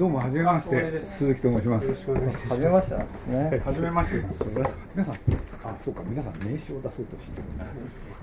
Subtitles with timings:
[0.00, 1.84] どうもはじめまして鈴木と申します。
[1.84, 2.48] よろしくお願いします。
[2.48, 2.96] 初めまして。
[2.96, 3.62] なんですね。
[3.66, 4.16] はじめまして。
[4.16, 4.46] 皆さん
[4.94, 5.14] 皆さん
[5.62, 7.44] あそうか皆さん名刺を出そうとしてる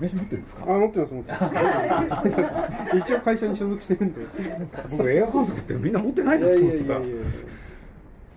[0.00, 0.64] 名刺持ってるんですか？
[0.64, 2.98] あ持ってます持ってます。
[2.98, 4.26] 一応会社に所属してるんで。
[4.90, 6.94] 僕映画監督ってみんな持ってないと思ってた。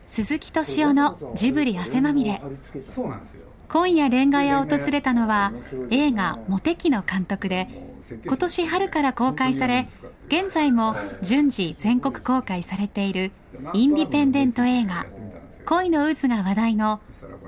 [0.07, 2.39] 鈴木敏夫のジブリ汗まみれ。
[2.89, 3.47] そうなんですよ。
[3.69, 5.51] 今夜レンガ屋を訪れたのは
[5.89, 7.67] 映画「モテキ」の監督で
[8.25, 9.87] 今年春から公開され
[10.27, 13.31] 現在も順次全国公開されている
[13.73, 15.05] インディペンデント映画
[15.65, 16.99] 「恋の渦」が話題の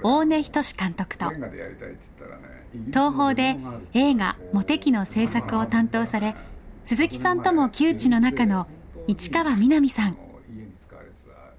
[0.04, 1.32] 大根仁監督と
[2.88, 3.58] 東宝で
[3.94, 6.36] 映画「モテキ」の制作を担当され
[6.86, 8.68] 鈴木さんとも旧知の中の
[9.08, 10.18] 市川みなみさん。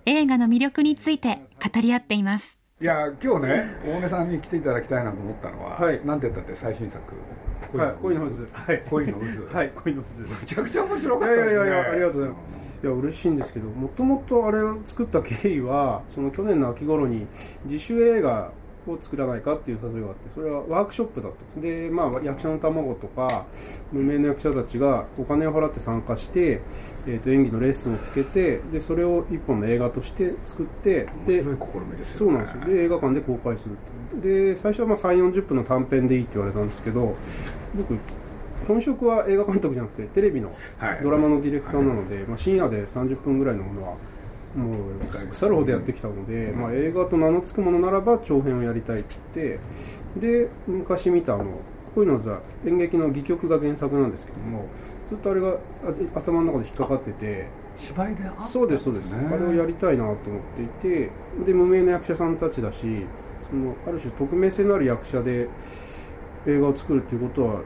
[0.06, 2.58] 映画の魅力について語り合っています。
[2.80, 6.04] いや今日ね大根さんに来ていただきたいなと思ったのは、はい。
[6.04, 7.02] なんて言ったって最新作。
[7.14, 8.34] はい恋の渦。
[8.52, 8.82] はい。
[8.88, 9.24] 恋の渦。
[9.56, 10.22] はい恋の渦。
[10.22, 12.54] めちゃくちゃ面白いかったですねやいやいやありがとうございます。
[12.84, 17.26] いや嬉しいんですけどもともとあれを作った経緯はその去年の秋頃に
[17.64, 18.50] 自主映画
[18.92, 23.46] を作らないかっていう誘いがあってそれはワークショップだったんですでまあ役者の卵とか
[23.92, 26.60] 無名の役者たちがお金を払って参加して、
[27.06, 32.64] えー、と演技のレッスンをつけてでそれを一本の映画として作ってで面白い試みですそうなんですよ。
[32.64, 34.54] で映画館で公開するっていう。
[34.54, 37.16] で最初はまあ3 4 0分の短編でいいって言われたんですけど
[37.74, 37.98] 僕
[38.68, 41.00] 本職は映画監督じゃなくてテレビのはい。
[41.02, 43.96] ドラマのディレクターなので、まあ、深夜で30分ぐらいのものは
[44.54, 49.14] もう腐るほどやってきたので、まあ、映画と名の付くものならば長編をやりたいって。
[49.34, 49.60] 言って
[50.16, 51.44] で昔見たあの
[51.94, 54.66] こういうのは演劇の戯曲が原作なんですけども
[55.08, 55.56] ずっとあれがあ
[56.18, 57.64] 頭の中で引っかかってて。
[57.76, 60.16] 芝居であったんそうですそうです、ねあれをやりたいなと思っ
[60.56, 61.10] ていて
[61.44, 62.78] で無名な役者さんたちだし
[63.50, 65.48] そのある種匿名性のある役者で
[66.46, 67.62] 映画を作るっていうことはあの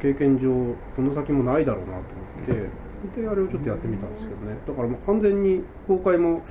[0.00, 2.68] 経験上この先もないだろうなと思って
[3.08, 4.56] であれをちょっとやってみたんですけどね。
[4.66, 6.42] だからもう完全に公開も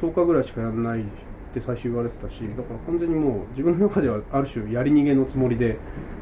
[0.00, 1.04] 10日ぐらいしかやらないっ
[1.52, 5.78] て最初言われてたしだから完全にもう自分の中ではある種やり逃げのつもりで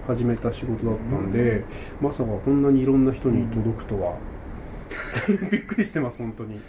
[0.07, 1.65] 始めた仕事だったんで、
[2.01, 4.19] まさかこんなにいろんな人に届くとは、
[5.51, 6.61] びっくりしてます本当に。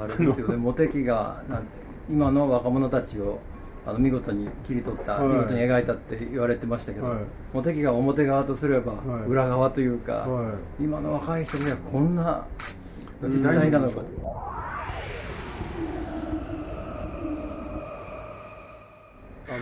[0.00, 1.42] あれですよね、モテキが
[2.08, 3.40] 今の若者たちを
[3.86, 5.28] あの見事に切り取った、はい。
[5.28, 7.18] 見事に描いたって言われてましたけど、はい。
[7.52, 9.28] モテキが表側とすれば、はい。
[9.28, 12.46] 裏側というか、は今の若い人にはこんな
[13.22, 14.04] 実態なのかと。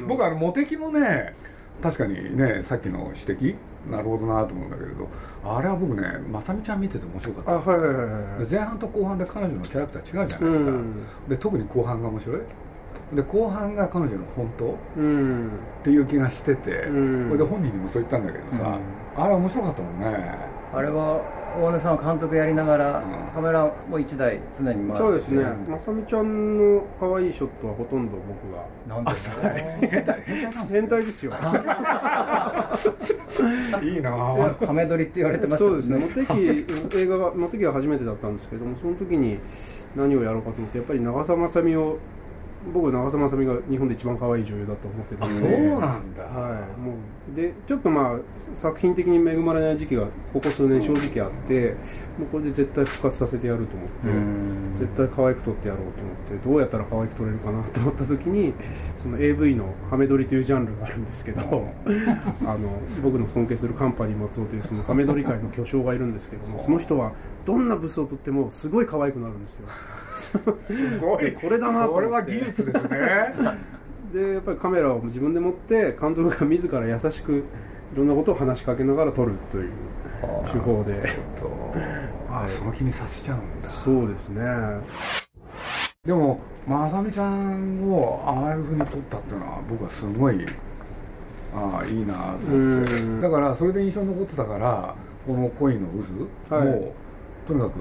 [0.06, 1.34] 僕あのモテキもね
[1.82, 3.56] 確かにねさっきの指摘
[3.90, 5.08] なるほどなと思うんだけれど
[5.44, 7.50] あれは僕ねまさみちゃん見てて面白かった。
[7.52, 10.94] あはいはいはいはいで前半と後半で彼女のキャラクター違うじゃないですか、うん。
[11.28, 12.40] で特に後半が面白い
[13.14, 14.70] で後半が彼女の本当？
[14.70, 15.50] っうん。
[15.82, 16.92] ていう気がしてて、う
[17.26, 17.28] ん。
[17.28, 18.78] これで本人にもそう言ったんだけどさ、
[19.16, 20.52] あれ面白かったもんね。
[20.74, 21.20] あれは
[21.60, 23.34] 大根さんは監督やりながら、うん。
[23.34, 25.44] カメラも1台常に回してそうですね。
[25.68, 28.64] まさみちゃんの可愛いショットはほとんど僕が。
[28.88, 29.10] なんで
[29.90, 31.32] 変態変態変態ですよ。
[33.82, 34.66] いいなぁ。
[34.66, 35.98] ハメ撮りって言われてましたそうですね。
[35.98, 39.38] モテキ映画がモテキが初めてだったんですけどもその時に
[39.94, 41.98] 何をやろうかと思ってやっぱり長澤まさみを
[42.72, 45.40] 僕長澤まさみが日本で一番可愛い女優だと思ってたあんで。
[45.40, 46.94] そうなんだ、はい、も
[47.32, 48.18] うでちょっとまあ
[48.56, 51.74] 作品的に恵まれない時期がここ数年正直あって
[52.18, 54.74] もうこれで絶対復活させてやると思ってうん。
[54.78, 58.52] 絶対可愛く撮ってやろうと思ってどうやったら可愛く撮れるかなと思った時に
[58.96, 61.42] その AV のハメ撮りというジャンルがあるんですけど
[62.46, 67.12] あの僕の尊敬するカンパニー松尾というそのハメ撮り界の巨匠がいるんですけどもその人は
[67.44, 69.68] どんなブスを撮ってもすごい可愛くなるんですよ。
[70.66, 71.32] すごい。
[71.34, 71.94] これだなと思って。
[71.94, 73.34] それは技術ですね。
[74.12, 77.42] でやっぱりカメラを自分で持って監督が自ら優しくい
[77.96, 79.70] ろんなことを話しかけながら撮るという
[80.52, 81.02] 手法で。
[81.40, 81.50] と
[82.30, 83.68] あその気にさせちゃうんだ。
[83.68, 84.42] そうですね。
[86.04, 90.44] でもまさみちゃんをああいうふうに撮ったっていうのは僕はすごい
[91.54, 92.20] ああいいなと
[92.54, 92.94] 思って。
[92.94, 93.20] うん。
[93.20, 94.94] だからそれで印象に残ってたから
[95.26, 95.88] この恋の
[96.48, 96.68] 渦はい。
[96.68, 96.94] も
[97.46, 97.72] とにかく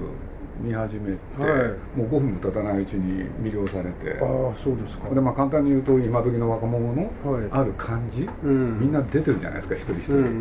[0.62, 1.98] 見始めて、はい。
[1.98, 5.12] もう5分も経たないうちに魅了されてああそうですか。
[5.12, 7.48] でまあ簡単に言うと今時の若者のはい。
[7.50, 8.78] ある感じ、うん。
[8.78, 10.32] みんな出てるじゃないですか一人一人、うんうんうん。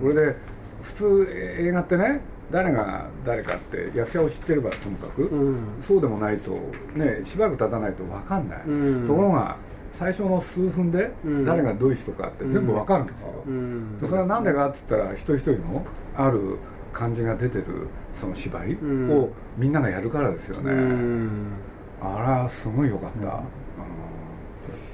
[0.00, 0.36] これで
[0.82, 1.28] 普通
[1.58, 5.58] 映画ってね誰が誰かって役者を知ってればともかく、うん。
[5.80, 6.52] そうでもないと
[6.94, 9.06] ねしばらく経たないと分かんない、うん。
[9.06, 9.56] ところが
[9.90, 11.44] 最初の数分でうん。
[11.44, 13.96] 誰がどういう人かって全部分かるんですよ、うん。
[13.98, 15.86] それはなんでかっつったら一人一人の
[16.16, 16.58] ある
[16.94, 19.10] 感じが出てるその芝居うん。
[19.10, 21.52] をみんながやるからですよね、うん。
[22.00, 23.42] あらすごいよかった、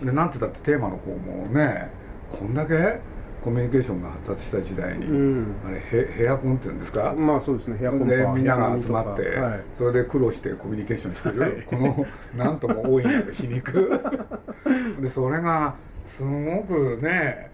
[0.00, 0.06] うん。
[0.06, 1.90] でなんてだってテーマの方もね
[2.30, 3.00] こんだけ
[3.42, 5.54] コミュニケーションが発達した時代に、うん。
[5.66, 9.60] あれヘヘアコンっていうんですか、まあそうですね部屋コンパでみんなが集まって、はい。
[9.76, 11.62] それで苦労してコミュニケーションしてる、はい。
[11.62, 12.06] この
[12.36, 13.98] なんとも大いなる皮肉。
[15.00, 15.74] でそれが
[16.06, 17.50] すごくね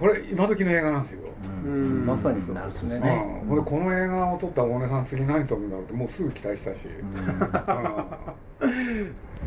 [0.00, 1.20] これ今時の映画なんですよ、
[1.62, 2.06] うん。
[2.06, 2.96] まさにそうですね。
[3.42, 6.86] うん、ほんでこの映画を撮った大根さん次何撮るんだろうってもうすぐ期待したし、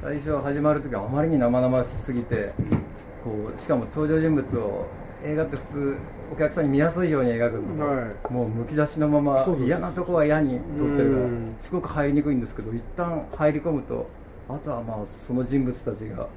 [0.03, 2.53] 最初始まる時はあまりに生々しすぎて
[3.23, 4.85] こうしかも登場人物を
[5.25, 5.95] 映画って普通
[6.31, 7.77] お客さんに見やすいように描くの。
[7.77, 8.33] で、はい。
[8.33, 11.55] もうむき出しのままそうそうそう嫌なとこは嫌に撮ってるからうん。
[11.59, 14.07] すごく入りにくいんですけど一旦入り込むと
[14.47, 16.29] あとはまあその人物たちが好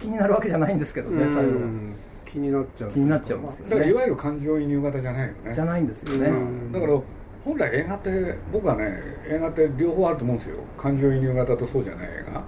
[0.00, 1.40] きになるわけじゃないんですけどね最後。
[1.42, 1.94] うん
[2.32, 2.90] 気になっちゃう。
[2.90, 5.54] 気になっちゃうんですよだからいねわゆる感情移入型じゃないよね。
[5.54, 6.72] じゃないんですよね、うん。
[6.72, 6.98] だから
[7.44, 8.84] 本来映画って僕はね
[9.28, 10.56] 映画って両方あると思うんですよ。
[10.78, 12.42] 感情移入型とそうじゃない映画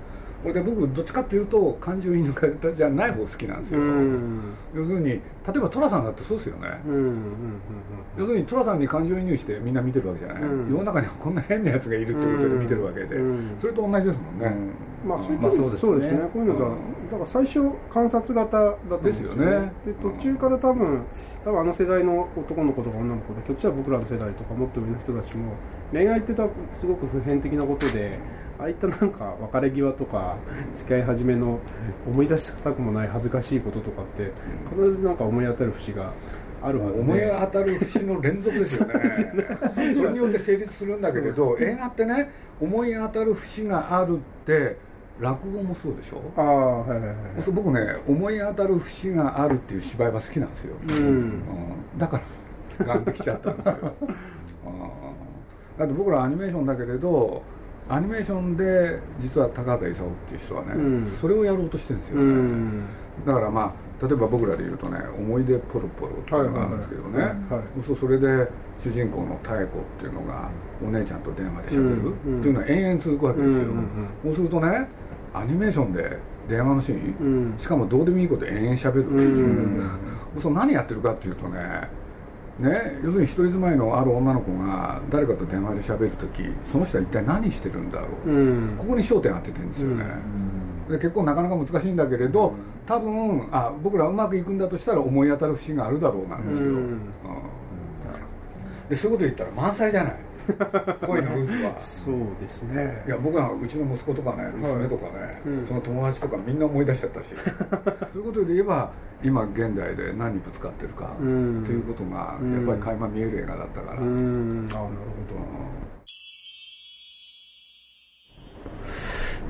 [0.44, 4.40] これで僕どっちかっていうと感情移入型じゃない方好きなんですうよ、ん。
[4.74, 5.20] 要するに例
[5.56, 7.14] えば寅さんだってそうですよね、うんうんうん
[8.16, 10.70] 要するに寅さんに感情移入してみんな見てるわけじゃない、うん。
[10.70, 14.46] 世の中にはこんな変なやつがいるってことで見てるわけで、うんそれと同じですもんね、
[15.02, 15.08] うん。
[15.08, 16.18] まあそういうまあそうですね。
[16.32, 17.60] こういうのがだから最初
[17.90, 19.46] 観察型だったんですよね。
[19.46, 19.72] ね。
[19.86, 21.02] で途中から多分
[21.42, 25.54] 多分あの世代の男の子とか女の子でひょっとしたら僕らの世代とかもっと上の人たちも
[25.92, 28.18] 恋愛って多分すごく普遍的なことで
[28.58, 30.36] ああいったなんか別れ際とか
[30.76, 31.58] 付き合い始めの
[32.06, 34.30] 思い出したくもない恥ずかしいこととかって
[34.70, 36.12] 必ずなんか思い当たる節が
[36.62, 37.00] あるはずで。
[37.00, 38.94] 思い当たる節の連続ですよね。
[39.96, 42.30] それによって成立するんだけれど映画ってね
[42.60, 44.76] 思い当たる節があるって
[45.20, 46.20] 落語もそうでしょ？
[46.36, 47.16] ああはいはいはい
[47.52, 51.06] 僕ね思い当たる節があるっていう芝居は好きなんですよ、うん。
[51.06, 51.32] うん。
[51.98, 52.20] だか
[52.78, 53.74] らガンってきちゃったんですよ。
[53.82, 54.12] うん。
[55.78, 57.42] だって僕らアニメーションだけれど
[57.88, 61.06] アニメーションで実は高畑勲っていう人はね、うん。
[61.06, 62.82] それをやろうとしてるんですようね、ん。
[63.26, 70.50] だからまあ例えば僕らで言うとね「思い出ポロポロ」っていうのがあるんですけどね、はいはいそうそれで主人公の妙子っていうのが
[70.84, 71.90] お姉ちゃんと電話でしゃべる
[72.26, 73.64] うんっていうのは延々続くわけですよ、
[74.24, 74.88] そうするとね
[75.32, 77.58] アニメーションで電話のシーン、うん。
[77.58, 80.40] しかもどうでもいいこと延々しゃべるっていう、うん。
[80.40, 81.58] そう何やってるかっていうとね
[82.58, 88.74] ね要するに一人住まいのある女の子が誰かと電話でしゃべるときその人は一体何してるんだろう、うん。
[88.76, 90.04] ここに焦点当ててるんですよね、
[90.88, 92.54] で結構なかなか難しいんだけれど
[92.86, 96.76] 多分あ僕らうまくいくんだとしたら思い当たる節があるだろうなんですよ、うん。
[96.76, 96.98] うん。
[98.88, 100.16] でそういうこと言ったら満載じゃない
[101.06, 101.80] 恋の渦は。
[101.80, 103.04] そうですね。
[103.06, 105.66] いや僕はうちの息子とかね娘とかね、うん。
[105.66, 107.34] その友達とかみんな思い出しちゃったし。
[108.12, 108.90] ということで言えば
[109.22, 111.62] 今現代で何にぶつかってるか、うん。
[111.64, 112.52] ということがうん。
[112.54, 114.68] やっぱり垣間見える映画だったから、うん。
[114.72, 114.94] ああなる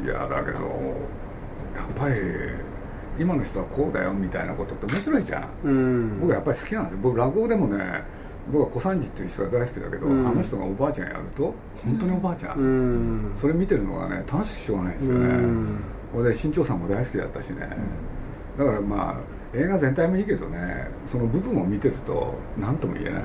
[0.05, 0.67] いやだけど
[1.75, 2.21] やっぱり
[3.19, 6.21] 今の人はこうだよみたいなことって面白いじゃん、ん。
[6.21, 6.99] 僕はやっぱり好きなんですよ。
[7.03, 8.03] 僕落語でもね
[8.53, 10.27] 僕は小三治っていう人が大好きだけど、うん。
[10.27, 11.55] あの人がおばあちゃんやると
[11.85, 13.33] 本当におばあちゃん、うん。
[13.37, 15.81] それ見てるのがね楽しくしょうがないんですよね、うん。
[16.15, 17.69] 俺で新潮さんも大好きだったしね、
[18.59, 23.23] だからまあ映画全体もいいけどねその部分を見てると何とも言えない、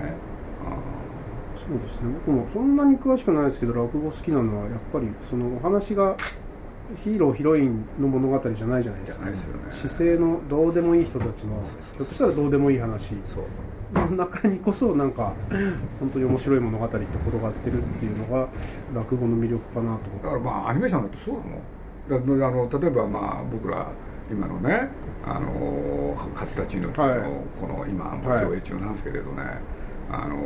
[1.58, 2.14] そうですね。
[2.26, 6.16] 僕もそんなに詳しくないですけど落語好きなのはやっぱりそのお話が
[7.04, 9.26] ヒーローヒロインの物語じゃないじゃないですか。
[9.28, 9.36] ね
[9.72, 11.62] 姿勢のどうでもいい人たちの
[11.98, 13.44] ひょっとしたらどうでもいい話そう
[13.94, 15.34] の中にこそなんか
[16.00, 18.48] 本当に面白い物語って転がってるっていうのが
[18.94, 20.24] 落語の魅力かなと思って。
[20.24, 21.42] だからまあアニメーションだとそうな
[22.18, 22.40] の？
[22.40, 23.92] だあの例えばまあ僕ら
[24.32, 24.90] 今のね
[25.26, 27.22] あの勝田千乃っていうの、はい。
[27.60, 29.44] この今もう上映中なんですけれどね、
[30.12, 30.38] あの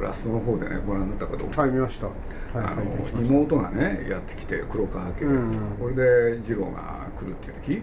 [0.00, 2.06] ラストの方でねご覧になったかどうか、はい見ました。
[2.06, 2.16] はい
[2.54, 5.94] あの妹がねやってきて黒川家、うんこれ
[6.34, 7.82] で次郎が来るっていう時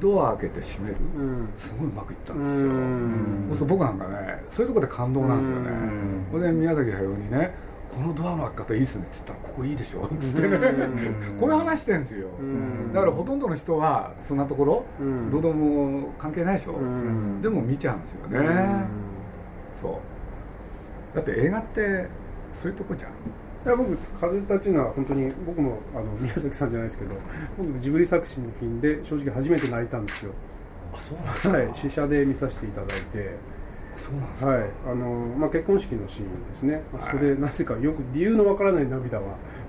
[0.00, 1.48] ドア開けて閉める、うん。
[1.56, 3.46] すごいうまくいったんですよ、うん。
[3.48, 6.26] そうすると僕なんかねそういうところで感動なんですよね、うん。
[6.32, 7.54] これで宮崎駿にね
[7.94, 10.48] このドアの開き方いいっすねって言ったらここいいでしょっつって。
[10.48, 11.38] ね、うん。
[11.38, 12.92] こういう話してるんですよ、うん。
[12.92, 15.30] だからほとんどの人はそんなところ、うん。
[15.30, 17.40] どうでも関係ないでしょ、うん。
[17.40, 18.84] でも見ちゃうんですよね、うん。
[19.74, 20.00] そ
[21.14, 21.16] う。
[21.16, 22.08] だって映画って
[22.52, 23.12] そういうとこじゃん
[23.66, 27.16] いや僕風立ちぬは本当に僕もあの宮崎さんじゃないですけど
[27.58, 30.32] 僕もジブリ作品で正直初めて泣いたんですよ。
[30.94, 33.34] あそうなんですか、はい試写で見させていただいて。
[33.96, 35.08] そうなんですか、はいあの
[35.38, 36.82] まあ、結婚式のシーンですね。
[36.94, 39.24] あそこでなぜかよく理由のわからない涙が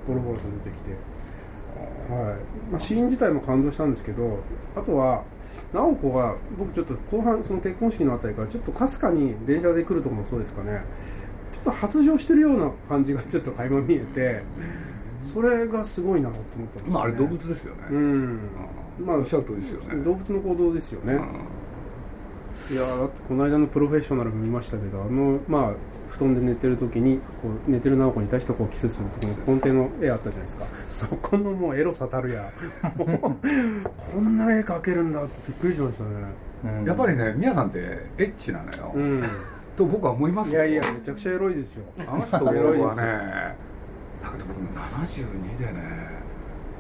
[0.08, 0.92] ボロボロと出てきて、
[2.14, 2.72] はい。
[2.72, 4.40] まあ、シーン自体も感動したんですけど
[4.76, 5.24] あとは
[5.74, 10.82] 直子が僕ちょっと後半その結婚式のあたりからちょっとかすかに電車で来るとこもそうですかね
[11.68, 14.42] と発情してるような感じがちょっと垣間見えて
[15.22, 17.98] それがすごいなと思ったんですよ、ね、まああれ動物ですよね、うん。
[19.00, 19.06] うん。
[19.06, 20.04] まあおっしゃる通りですよね。
[20.04, 21.20] 動物の行動ですよね、うん。
[21.20, 25.74] いやだってこの間のプロフェッショナルも見ましたけどあのまあ
[26.10, 30.66] 布団で寝てる時にこう寝てる直子に対してこうキスするこの根底の絵あったじゃないですか。
[30.90, 32.52] そこのもうエロさたるや。
[32.98, 33.04] こ
[34.20, 36.10] んな絵描けるんだってびっくりしましたね。
[36.80, 36.86] うん。
[36.86, 37.80] やっぱりね宮さんって
[38.18, 39.24] エッチなのよ、うん
[39.78, 40.66] と僕は思いますよ。
[40.66, 41.84] いやいやめちゃくちゃエロいですよ。
[42.06, 42.96] あの人はねエロいですよ。
[42.96, 43.06] だ
[44.32, 45.72] けど僕72でね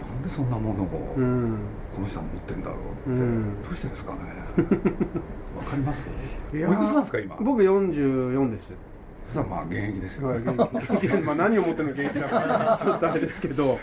[0.01, 1.58] なんでそんなものをうん。
[1.96, 2.75] この人は持ってんだろ
[3.08, 3.63] うって、うん。
[3.63, 4.20] どうしてですかね。
[5.58, 6.08] わかります？
[6.54, 7.36] おいくつなんですか今？
[7.39, 8.74] 僕44です。
[9.30, 10.30] それはまあ現役ですよ。
[10.30, 10.39] はい。
[10.39, 10.54] ね、
[11.25, 13.80] まあ何を持ってるの元気だか ちょっとあれですけど。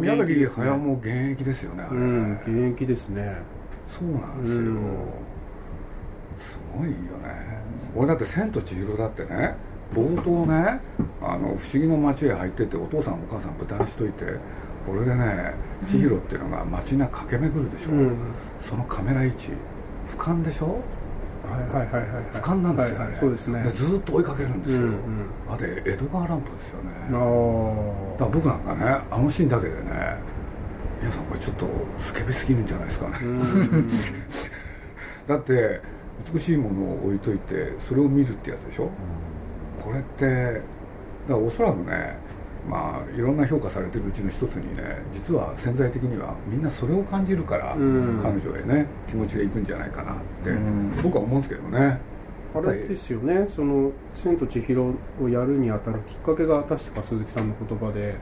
[0.00, 3.36] 宮崎駿も現役ですよねあれ、うん現役ですね。
[3.88, 4.78] そうなんですよ、うん。
[6.38, 7.55] すごいよね
[7.96, 9.54] 俺だって「千と千尋」だってね
[9.94, 10.80] 冒頭ね
[11.22, 14.24] あの不思議の街へ入ってってお父さんお母さん豚にしといて
[14.86, 15.54] これでね
[15.86, 18.16] 千尋っていうのが街中駆け巡るでしょ、うん。
[18.58, 19.50] そのカメラ位置
[20.08, 20.80] 俯瞰でしょ。
[21.46, 22.02] はいはいはいはい
[22.34, 23.62] 俯瞰なんですよね、はいはいそうですね。
[23.62, 24.96] でずーっと追いかけるんですよ、うんうん。
[25.48, 26.90] あれ江戸川乱歩ですよね。
[27.06, 27.08] あ
[28.18, 30.16] だから僕なんかねあのシーンだけでね
[31.00, 33.18] 皆さんこれちょっとスケベすぎるんじゃないですかね、
[35.28, 35.80] だって
[36.32, 38.90] 美しいものを置いといてそれを見るってやつでしょ、
[39.82, 40.62] これってだか
[41.28, 42.18] らおそらくね
[42.68, 48.18] まあいろんな評価されてるうちの一つにね実は潜在的にはみんなそれを感じるから、うん。
[48.20, 51.02] 彼女へね気持ちがいくんじゃないかなって、うん。
[51.02, 52.00] 僕は思うんですけどね。
[52.54, 58.14] あれですよね、その「千と千尋」をやるにあたるきっかけが確か鈴木さんの言葉で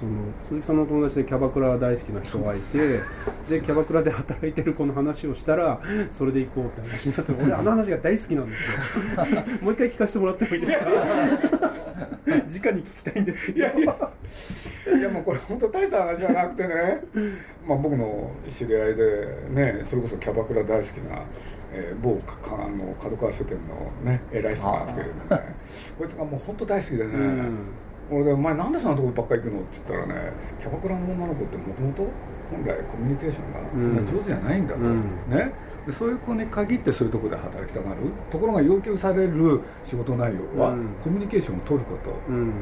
[0.00, 2.78] その鈴木さんのお友達でキャバクラ大好きな人がいて
[3.50, 5.80] でキャバクラで働いてる子の話をしたら
[6.10, 8.68] それで行こうって話になって 俺あの話が大好きなんですよ。
[9.60, 10.84] もう一回聞かせてもらってもいいですか？
[12.26, 13.58] 直に聞きたいんですけど。
[13.58, 14.10] いやいや。
[14.98, 17.00] いやもうこれ本当大した話じゃなくてね、
[17.68, 21.22] まあ、僕の知り合いでねそれこそキャバクラ大好きな、
[21.72, 25.54] えー某かかあの角川書店のね偉い人なんですけれどもね。
[25.98, 27.58] こいつがもう本当大好きでね、うん
[28.10, 32.06] 俺で「お前なんでそんなとこばっか行くの?」って言ったらねキャバクラの女の子ってもともと
[32.50, 34.94] 本来コミュニケーションがそんな上手じゃないんだと、うん
[35.28, 35.52] ね。
[35.86, 37.96] でそういう子に限ってそういうところで働きたがる。
[38.30, 42.52] ところが要求される仕事内容は、うんコミュニケーションを取ること、うん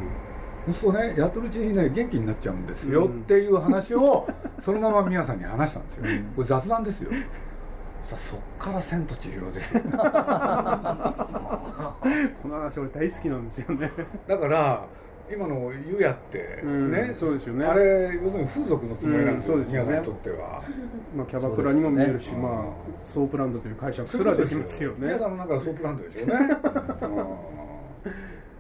[0.67, 4.28] そうするとねやってるうちにね元気になっちゃうんですよ、うんっていう話を
[4.61, 6.05] そのまま皆さんに話したんですよ。
[6.37, 7.11] これ雑談ですよ。
[8.05, 9.81] さあそっから「千と千尋」ですよ。
[9.90, 9.99] こ
[12.49, 13.90] の話俺大好きなんですよね。
[14.26, 14.85] だから
[15.30, 17.64] 今の「ゆや」ってうんね、そうですよね。
[17.64, 19.90] あれ要するに風俗のつもりなんですよ,、うんそうですよね。
[19.90, 20.62] 皆さんにとっては。
[21.16, 22.62] まあ、キャバクラにも見えるし、まあ、
[23.04, 24.97] ソープランドという解釈すらできますよね。
[25.00, 26.37] 皆さんの中でソープランドでしょうね、
[27.02, 27.58] うん。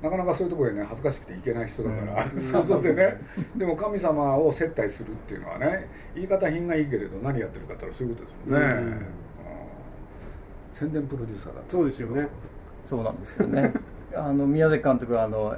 [0.02, 3.20] なかなかそういうところへね恥ずかしくて行けない人だから、想像でね
[3.56, 8.86] でも神様を接待するっていうのはね言い方品がいいけれど何やってるかってそういうことですもんね、うん。
[8.86, 9.06] うん。
[10.72, 12.28] 宣伝プロデューサーだそうですよね。
[12.84, 13.72] そうなんですよね
[14.14, 15.56] あの宮崎監督はあの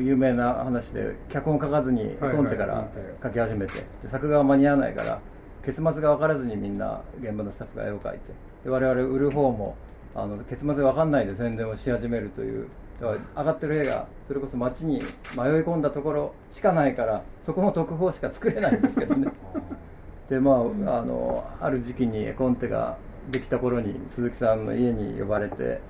[0.00, 2.88] 有名な話で脚本書かずに絵コンテから
[3.22, 3.72] 書き始めて、
[4.02, 5.20] で作画が間に合わないから
[5.64, 8.32] 結末が分からずにみんな現場のスタッフが絵を描いて
[8.64, 9.76] で我々売る方も
[10.14, 12.68] あの結末が分かんないで宣伝をし始めるという
[13.00, 15.02] だから上がってる絵がそれこそ街に迷い
[15.62, 19.32] 込んだところしかないからそこも特報しか作れないんですけどね。
[20.28, 22.96] でまああのある時期に絵コンテが
[23.30, 25.80] できた頃に鈴木さんの家に呼ばれて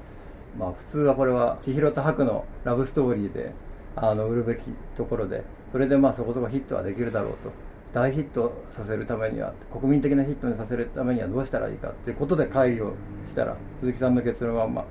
[0.59, 3.53] まあ普通はこれは千尋と白のラブストーリーで
[3.97, 7.51] あの売るべきところでそれでまあそこそこヒットはできるだろうと。
[7.93, 12.95] 大ヒットさせるためには国民的なヒットにさせるためにはどうしたらいいかということで会議を
[13.27, 14.85] したら鈴木さんの結論は、まあ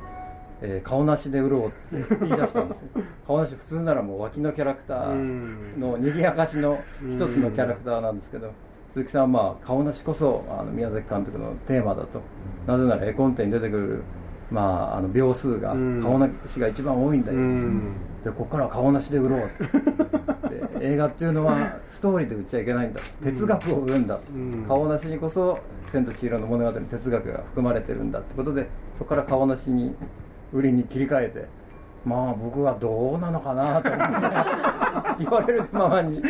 [0.62, 2.90] えー顔なしで売ろうって言い出したんですよ。
[3.26, 6.78] 顔なし普通ならもう脇のキャラクターの賑やかしの
[7.10, 8.52] 一つのキャラクターなんですけど
[8.90, 12.20] 鈴木さんはまあ顔なしこそあの宮崎監督のテーマだと。
[12.68, 14.04] なぜなら絵コンテに出てくる、
[14.52, 16.02] まあ、あの秒数がうん。
[16.02, 17.94] 顔なしが一番多いんだよ、うん。
[18.24, 19.40] でここからは顔なしで売ろう
[20.50, 20.64] で
[20.94, 23.00] 映画っていうのはストーリーで売っちゃいけないんだ。
[23.24, 24.66] 哲学を売るんだ、うん。
[24.68, 29.96] 顔なしにこそ「千と千尋の物語」に哲学が含まれてるんだってことでそこから顔なしに
[30.52, 31.46] 売りに切り替えて
[32.06, 36.22] まあ僕はどうなのかなと思って言われるままに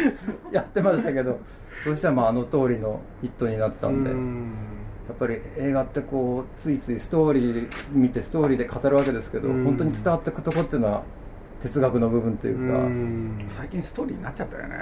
[0.51, 1.39] やってましたけど
[1.83, 4.78] そしたらまああの通りのヒットになったんで。
[5.09, 9.65] やっぱり映画ってこうついついストーリー見てストーリーで語るわけですけど、うん。
[9.65, 11.03] 本当に伝わっていくとこっていうのは
[11.61, 13.43] 哲学の部分というか、うん。
[13.47, 14.75] 最近ストーリーになっちゃったよね。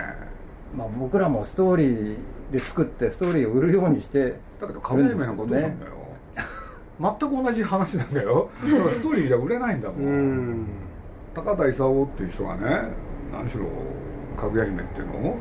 [0.75, 2.17] まあ、僕らもストーリー
[2.51, 5.72] で作ってストーリーを売るようにしてだけどかぐや姫なんかどうすんだよ、
[7.00, 8.50] 全く同じ話なんだよ。
[8.65, 10.65] だからストーリーじゃ売れないんだもん、うん。
[11.34, 12.89] 高田勲っていう人がね
[13.31, 13.65] 何しろ
[14.36, 15.38] かぐや姫っていうのを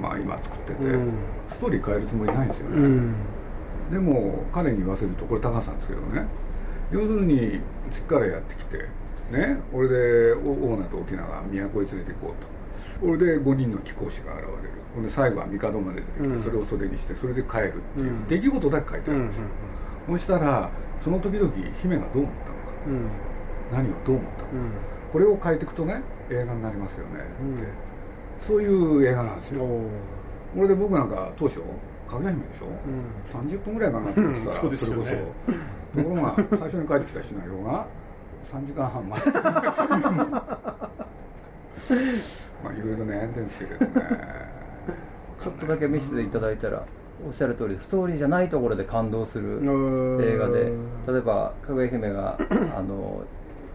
[0.00, 1.12] まあ今作ってて、うん。
[1.48, 3.14] ストーリー変えるつもりないんですよね、うん
[3.92, 6.26] でも彼に言わせるとこれ高橋さんですけどね。
[6.90, 8.78] 要するにちっからやってきて
[9.30, 13.06] ね俺でオーナーと沖縄が都へ連れて行こうと。
[13.06, 14.52] 俺で5人の貴公子が現れる。
[14.94, 16.42] ほんで最後は帝まで出てきて、うん。
[16.42, 18.26] それを袖にしてそれで帰るっていう、うん。
[18.28, 19.44] 出来事だけ書いてあるんですよ、
[20.08, 20.70] そしたら
[21.00, 22.72] その時々姫がどう思ったのか。
[22.86, 23.08] うん。
[23.72, 24.70] 何をどう思ったのか、うん。
[25.12, 27.66] これを変えていくとね映画になりますよねって、うん。
[28.40, 29.62] そういう映画なんですよ。
[29.62, 30.56] おー。
[30.56, 31.60] これで僕なんか当初
[32.08, 32.72] かぐや姫でしょ、うん。
[33.50, 35.04] 30分ぐらいかなと思ってたら、うんそうですよね。
[35.04, 35.22] それこ
[35.94, 36.02] そ。
[36.02, 37.86] ところが最初に帰ってきたシナリオが
[38.44, 39.38] 3時間半待って。
[42.62, 43.92] まあいろいろ悩んでるんですけれどね
[45.42, 46.84] ちょっとだけ見せていただいたら
[47.26, 49.60] おっしゃる通りストーリーじゃないところで感動する
[50.22, 50.72] 映画で
[51.06, 52.38] 例えばかぐや姫が
[52.76, 53.22] あの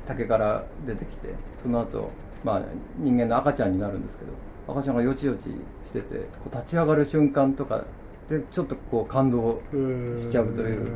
[0.06, 2.12] 竹から出てきてその後、
[2.44, 2.62] まあ
[2.98, 4.32] 人間の赤ちゃんになるんですけど
[4.74, 5.44] 赤ちゃんがよちよち
[5.86, 7.84] しててこう立ち上がる瞬間とか
[8.30, 9.62] でちょっとこう感動
[10.20, 10.90] しちゃうという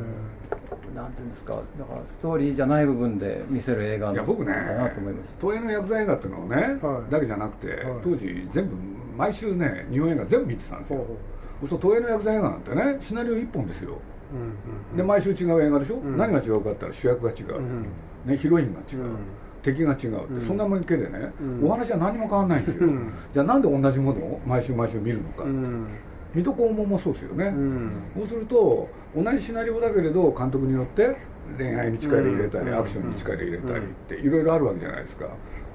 [0.94, 7.10] なんていうんですかだからストーリーじゃない部分で見せる映画いや僕ねだなと思います東映の薬剤映画っていうのをね、はい。
[7.10, 8.00] だけじゃなくて、はい。
[8.02, 8.76] 当時全部
[9.16, 10.98] 毎週ね日本映画全部見てたんですよ。
[10.98, 11.16] ほうほ
[11.62, 11.68] う。
[11.68, 13.98] そう東映の薬剤映画なんてねシナリオ1本ですよ。
[14.32, 16.16] うんうんで毎週違う映画でしょ、ん。
[16.16, 17.86] 何が違うかって言ったら主役が違う、うん
[18.26, 19.16] ね、ヒロインが違う、うん。
[19.62, 20.46] 敵が違うって、うん。
[20.46, 21.66] そんなもんけでね、うん。
[21.66, 23.12] お話は何も変わらないんですよ、うん。
[23.32, 25.86] じゃあなんで同じものを毎週毎週見るのか、うん
[26.34, 27.90] 水戸黄門もそうですよね、うん。
[28.16, 31.16] そうすると同じシナリオだけれど監督によって
[31.58, 32.78] 恋愛に力入れたり、うん。
[32.78, 35.26] アクションに力入れたりっていろいろあるわけじゃないですか、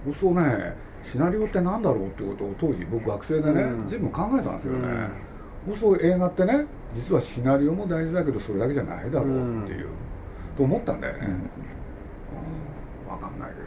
[0.06, 3.88] そうするとねシナリオって何だろうってことを当時僕学生でね、うん。
[3.88, 5.10] 随分考えたんですよね、
[5.68, 9.88] そうすると映画ってね実はシナリオも大事だけどそれだけじゃないだろうっていう、
[10.56, 11.50] と思ったんだよね、うん。
[13.10, 13.67] 分かんないけれ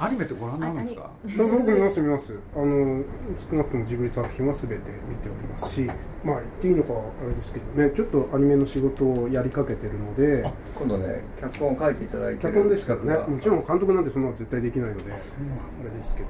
[0.00, 1.10] アニメってご覧になるんですか？
[1.36, 2.34] 僕見ます見ます。
[2.54, 3.02] あの
[3.50, 4.76] 少なくともジブリ作品は全て
[5.08, 5.86] 見ておりますし
[6.24, 13.34] まあ言っていいのかあれですけどねちょっっとアニメの仕事をやりかけてるので今度ね脚本を書いていただいて脚る本ですからね。
[13.34, 16.28] もちろん監督なんてそんなの絶対できないのであれですけど。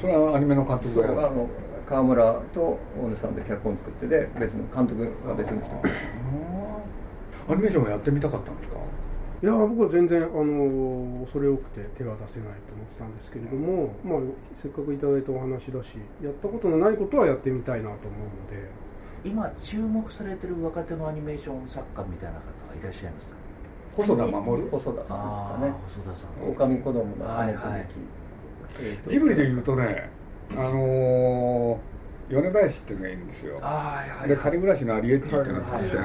[0.00, 1.48] それはアニメの監督がはあの
[1.84, 2.22] 川村
[2.52, 5.68] と大根さんで脚本作ってで別の監督は別の人。
[7.52, 8.76] アニメーションはやってみたかったんですか？
[9.42, 14.20] いや僕は全然あの恐れ多くて手が出せないと思ってたんですけれども、まあ、
[14.54, 18.00] せっかくいただいたお話だしやったことのないことはやってみたいなと思う
[18.52, 18.90] ので。
[19.22, 23.36] 今注目されてる若手のアニメーション作家みたいな方がいらっしゃいますか？
[23.92, 25.68] 細田守細田さあんですかね。
[25.68, 26.48] あ細田さん。
[26.50, 27.54] 狼子供のはいはい。
[27.54, 28.00] 姉と劇、
[28.80, 30.10] えーとジブリで言うとね
[30.52, 33.58] あのー、米林っていうのがいるんですよ。
[33.60, 36.02] ああはいで仮暮らしのアリエッティっていうのを作ってね。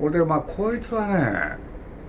[0.00, 1.56] 俺でまあこいつはね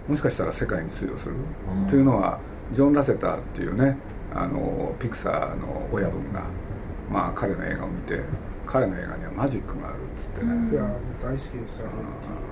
[0.10, 1.36] もしかしたら世界に通用する、
[1.72, 1.86] うん。
[1.86, 2.40] っていうのは
[2.74, 3.96] ジョン・ラセターっていうね
[4.34, 6.44] あのピクサーの親分が
[7.12, 8.20] まあ彼の映画を見て
[8.66, 11.88] 彼の映画にはマジックがあるっつってね、いや大好きですよ。
[11.88, 11.94] ね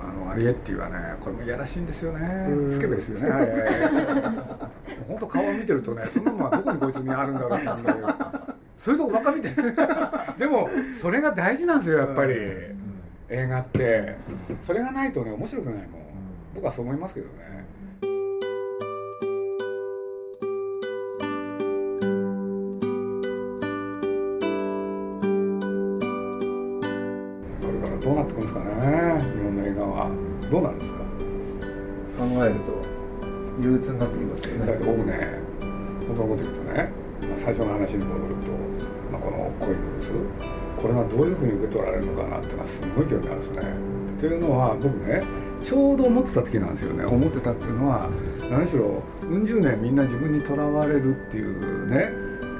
[0.02, 2.26] あのアリエッティはねこれもいやらしいんですよね。
[2.48, 2.72] うん。
[2.72, 3.30] スケベですよね。
[3.30, 3.72] はいはいはい。
[5.08, 8.08] 本当顔を見てるとねそんなものはどこにこいつにあるんだろうって感じだけど
[8.76, 9.74] それとばっか見てる。
[10.38, 10.68] でも
[11.00, 12.34] それが大事なんですよやっぱり、
[13.28, 14.16] 映画って。
[14.62, 16.07] それがないとね面白くないもん
[16.54, 17.32] 僕はそう思いますけどね。
[27.60, 30.10] これからどうなってくるんですかね日本の映画は。
[30.50, 30.98] どうなるんですか？
[32.18, 32.72] 考えると
[33.62, 34.72] 憂鬱になってきますよね。
[34.84, 35.38] 僕ね
[36.08, 36.90] 本当のこと言うとね、
[37.28, 38.52] まあ、最初の話に戻ると、
[39.12, 43.62] まあ、この恋の渦これがどういうふうに受け取られるのかなってのはすごい興味あるんですね。
[44.20, 45.22] というのは僕ね
[45.62, 47.04] ちょうど思ってた時なんですよね。
[47.04, 48.08] 思ってたっていうのは
[48.50, 52.10] 何しろうん十年みんな自分にとらわれるっていうね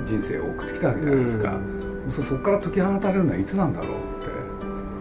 [0.04, 1.60] 人生を送ってきたわけじゃないですか、
[2.08, 3.98] そそこから解き放たれるのはいつなんだろうって。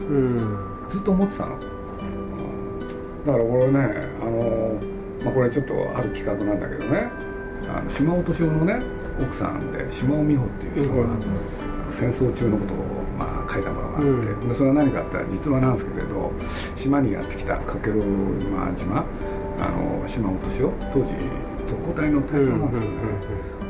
[0.10, 0.58] うん。
[0.90, 3.26] ずっと思ってたの、うん。
[3.26, 3.80] だから俺ね
[4.22, 4.80] あの、
[5.24, 7.10] まあ、これちょっとある企画なんだけどね。
[7.68, 8.82] あの島尾敏夫のね
[9.22, 11.20] 奥さんで島尾美穂っていう人が、うん。
[11.92, 12.88] 戦争中のことを、まあ、
[13.58, 14.50] 書いたものがあって、うん。
[14.50, 16.32] でそれは何かって言ったら実話なんですけれど
[16.76, 18.02] 島にやってきた加計呂
[18.40, 19.04] 島島
[19.60, 21.16] あの島尾敏夫当時
[21.68, 22.98] 特攻隊の隊長なんですよね、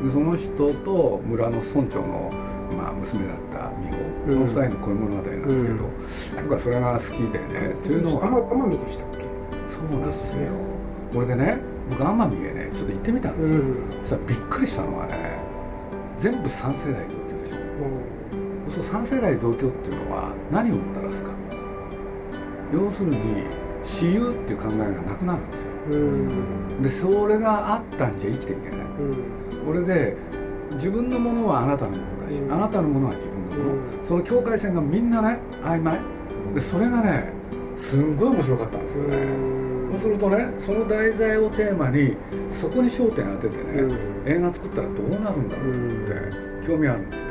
[0.04, 2.30] でその人と村の村長の、
[2.76, 4.48] まあ、娘だった美穂、うん。
[4.48, 9.24] その二人の恋物語なんですけど、僕はそれが好きでねというのは奄奄美でしたっけ？
[9.72, 10.52] そうなんですよ。
[11.12, 11.58] これでね。
[11.90, 13.76] 僕奄美へねちょっと行ってみたんですよ、うん。
[14.04, 15.38] そしたらびっくりしたのはね
[16.18, 17.56] 全部3世代同居でしょ。
[17.56, 17.62] そ
[18.78, 21.30] う3世代同居っていうのは何をもたらすか。
[22.72, 23.18] 要するに
[23.84, 25.66] 私有っていう考えがなくなるんですよ。
[25.90, 26.82] うん。
[26.82, 28.78] でそれがあったんじゃ生きていけない。
[28.80, 29.66] うん。
[29.66, 30.16] これで
[30.72, 32.52] 自分のものはあなたのものだし、うん。
[32.52, 33.80] あなたのものは自分のもの、うん。
[34.04, 35.98] その境界線がみんなね曖昧。
[36.54, 37.32] でそれがね
[37.76, 39.16] すんごい面白かったんですよね。
[39.92, 42.14] そうするとねその題材をテーマに
[42.50, 43.82] そこに焦点当ててね、
[44.26, 47.26] 映画作ったらどうなるんだろうと思って興味あるんですよ、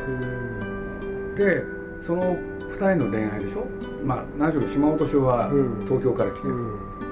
[1.37, 1.63] で
[2.01, 2.35] その
[2.71, 3.65] 2人の恋愛でしょ？
[4.03, 5.49] まあ何しろ島本署は
[5.85, 6.53] 東京から来てる、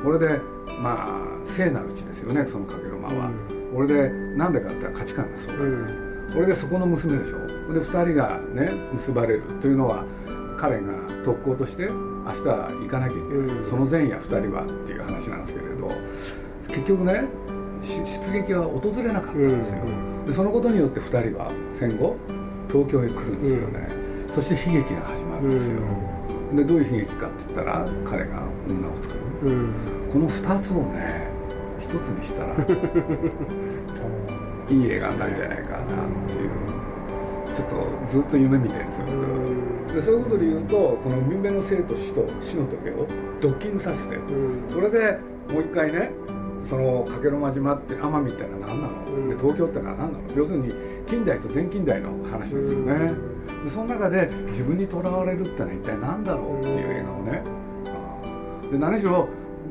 [0.03, 0.39] これで
[0.81, 3.31] まあ聖なる地ですよねそのかけろまは、
[3.73, 5.59] これでなんでかって価値観がそうだ。
[5.59, 7.73] から、これでそこの娘でしょ？
[7.73, 10.03] で2人がね結ばれるというのは
[10.57, 15.91] 彼が特攻として明日行かなきゃいけない、うん、その前夜2人はっていう話なんですけれど
[16.67, 17.23] 結局ね
[17.81, 19.77] 出撃は訪れなかったんですよ、
[20.25, 22.15] でそのことによって2人は戦後
[22.67, 23.89] 東京へ来るんですよね、
[24.35, 25.79] そして悲劇が始まるんですよ、
[26.53, 29.19] でどういう悲劇かって言ったら彼が女を作る、
[30.11, 31.27] この2つをね
[31.79, 32.53] 一つにしたら
[34.69, 35.81] いい映画なんじゃないかなっ
[36.27, 36.49] ていう。
[37.55, 39.05] ちょっとずっと夢見てるんですよ
[39.95, 43.07] でそういうことで言うとこの海辺の生と死と死の時を
[43.39, 44.17] ドッキングさせて
[44.73, 45.17] それで
[45.53, 46.11] もう一回ね
[46.65, 50.23] その加計呂間島って奄美ってのは何なの、で東京ってのは何なの？
[50.35, 50.73] 要するに
[51.05, 53.13] 近代と前近代の話ですよね、
[53.63, 57.43] でその中で自分にとらわれるってのは一体何だろうっていう映画をね、
[58.71, 59.27] で何しろ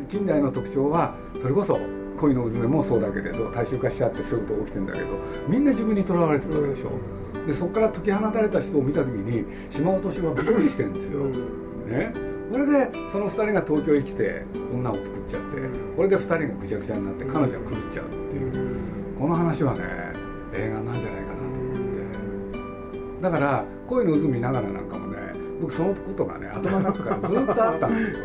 [0.08, 1.78] 近代の特徴はそれこそ
[2.16, 5.06] 恋の渦もそうだけれど大衆化しちゃってそういうことが起きてるんだけど
[5.48, 6.90] みんな自分にとらわれてるわけでしょ、
[7.46, 11.24] でそこから解き放たれた人を見た時に島落としはびっくりしてるんですよ、
[11.86, 12.12] ね。
[12.52, 15.46] それでその2人が東京へ来て女を作っちゃって
[15.96, 18.78] これで2人がぐちゃぐちゃになって彼女が狂っちゃうっていう。
[19.18, 19.80] この話はね
[23.24, 25.16] だから恋の渦見ながらなんかもね
[25.60, 28.18] 僕そのことがね頭の中からずっとあったんですよ。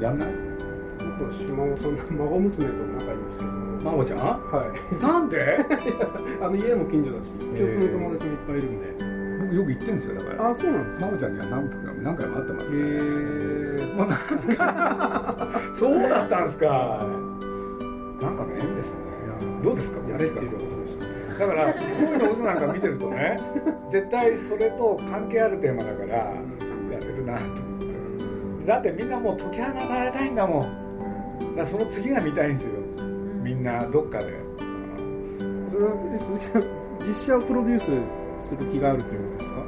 [0.00, 0.28] やんない？
[1.20, 3.50] 僕島尾さんの孫娘と仲いいんですけど。
[3.84, 4.18] 孫ちゃん？
[4.18, 5.02] はい。
[5.02, 5.58] なんで？
[6.42, 8.94] あの家も近所だし共通の友達もいっぱいいるんで。
[9.44, 10.50] 僕よく行ってるんですよだから。
[10.50, 11.06] あそうなんですか？
[11.06, 12.76] 真央ちゃんには何回も何回も会ってますね。
[13.94, 14.16] もうなん
[14.56, 15.36] か
[15.74, 17.06] そうだったんですか。
[18.20, 18.98] なんかの縁ですね。
[19.62, 20.64] どうですかやれっていうこと
[21.40, 21.82] だから恋
[22.18, 23.40] の渦なんか見てるとね
[23.90, 26.34] 絶対それと関係あるテーマだからや
[27.00, 28.66] れるなと思って。
[28.66, 31.56] だってみんなもう解き放たれたいんだもん。
[31.56, 32.72] だその次が見たいんですよ。
[33.42, 34.26] みんなどっかで。
[35.70, 36.64] それはえ鈴木さん
[37.00, 37.84] 実写をプロデュース
[38.46, 39.64] する気があるということですか？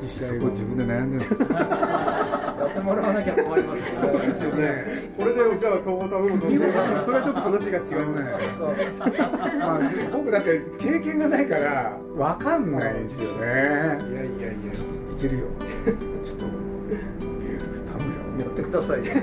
[0.00, 2.19] 実写そこ自分で悩んでるや
[2.70, 5.10] ってもらわなきゃ困りますそうですよね。
[5.16, 6.46] これでじゃあ東宝頼むぞ
[7.04, 8.30] それはちょっと話が違いますね。
[9.58, 9.80] まあ、
[10.12, 13.46] 僕だって経験がないから分かんないんですよね。
[13.46, 14.72] いやいやいや。
[14.72, 15.46] ちょっといけるよ。
[16.24, 18.20] ちょっとビール頼むよ。
[18.40, 19.14] やってくださいよ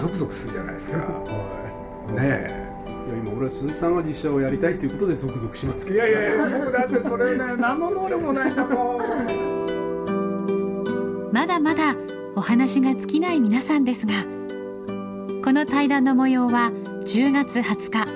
[0.00, 1.04] ゾクゾクするじゃないですかね
[2.18, 8.98] えいや今俺は鈴木さんが実写をやりたいということでゾクゾクしますけどいやいやいや僕だってそれね何の能力もないんだもん
[11.32, 11.94] まだまだ
[12.38, 14.22] お話が尽きない皆さんですが
[15.42, 16.70] この対談の模様は
[17.04, 18.06] 10月20日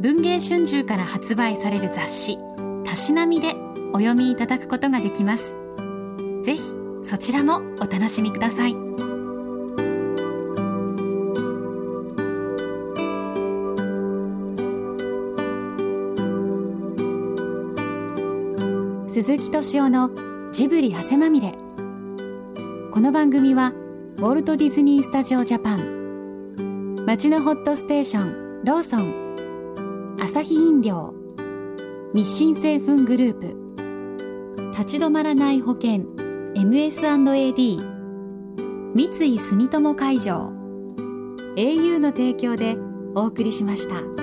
[0.00, 2.36] 文藝春秋から発売される雑誌
[2.84, 3.54] 「たしなみ」で
[3.92, 5.54] お読みいただくことができます。
[6.42, 6.62] ぜひ
[7.04, 8.76] そちらもお楽しみください。
[19.06, 20.10] 鈴木敏夫の
[20.50, 21.54] ジブリ汗まみれ。
[22.92, 23.72] この番組は
[24.16, 27.04] ウォルト・ディズニー・スタジオ・ジャパン。
[27.06, 30.16] 街のホットステーションローソン。
[30.20, 31.14] アサヒ飲料。
[32.14, 34.72] 日清製粉グループ。
[34.72, 36.00] 立ち止まらない保険。
[36.56, 37.78] MS&AD
[38.96, 40.52] 三井住友海上。
[41.54, 42.76] au の提供で
[43.14, 44.19] お送りしました。